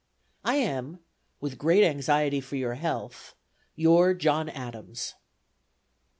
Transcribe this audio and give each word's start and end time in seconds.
"I 0.43 0.55
am, 0.55 0.97
with 1.39 1.59
great 1.59 1.83
anxiety 1.83 2.41
for 2.41 2.55
your 2.55 2.73
health, 2.73 3.35
"Your 3.75 4.15
JOHN 4.15 4.49
ADAMS." 4.49 5.13